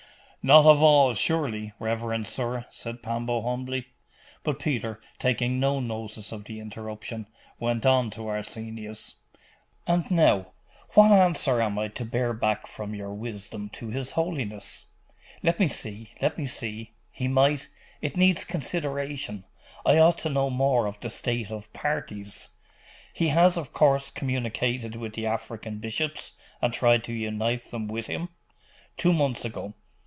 [0.43, 3.89] 'Not of all, surely, reverend sir?' said Pambo humbly.
[4.41, 7.27] But Peter, taking no notice of the interruption,
[7.59, 9.17] went on to Arsenius
[9.85, 10.53] 'And now,
[10.95, 14.87] what answer am I to bear back from your wisdom to his holiness?'
[15.43, 16.93] 'Let me see let me see.
[17.11, 17.67] He might
[18.01, 19.45] it needs consideration
[19.85, 22.49] I ought to know more of the state of parties.
[23.13, 26.31] He has, of course, communicated with the African bishops,
[26.63, 28.29] and tried to unite them with him?'
[28.97, 29.75] 'Two months ago.